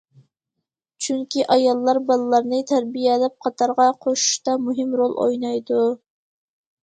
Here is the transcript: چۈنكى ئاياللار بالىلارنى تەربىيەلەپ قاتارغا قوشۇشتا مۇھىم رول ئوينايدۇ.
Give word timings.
چۈنكى 1.07 1.43
ئاياللار 1.55 1.99
بالىلارنى 2.07 2.61
تەربىيەلەپ 2.71 3.35
قاتارغا 3.47 3.87
قوشۇشتا 4.05 4.55
مۇھىم 4.69 4.95
رول 5.03 5.13
ئوينايدۇ. 5.27 5.85